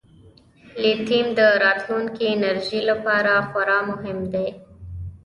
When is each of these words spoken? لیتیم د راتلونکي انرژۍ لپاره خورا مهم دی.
لیتیم 0.81 1.27
د 1.39 1.41
راتلونکي 1.63 2.25
انرژۍ 2.33 2.81
لپاره 2.89 3.31
خورا 3.49 3.79
مهم 3.91 4.19
دی. 4.33 4.47